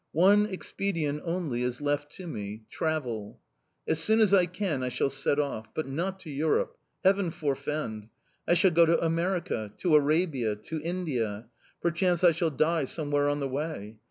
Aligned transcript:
One 0.13 0.47
expedient 0.47 1.21
only 1.25 1.61
is 1.61 1.79
left 1.79 2.11
to 2.13 2.25
me 2.25 2.63
travel. 2.71 3.39
"'As 3.87 3.99
soon 3.99 4.19
as 4.19 4.33
I 4.33 4.47
can, 4.47 4.81
I 4.81 4.89
shall 4.89 5.11
set 5.11 5.39
off 5.39 5.67
but 5.75 5.85
not 5.87 6.19
to 6.21 6.31
Europe. 6.31 6.75
Heaven 7.03 7.29
forfend! 7.29 8.07
I 8.47 8.55
shall 8.55 8.71
go 8.71 8.87
to 8.87 8.99
America, 9.05 9.71
to 9.77 9.95
Arabia, 9.95 10.55
to 10.55 10.81
India 10.81 11.49
perchance 11.83 12.23
I 12.23 12.31
shall 12.31 12.49
die 12.49 12.85
somewhere 12.85 13.29
on 13.29 13.41
the 13.41 13.47
way. 13.47 13.99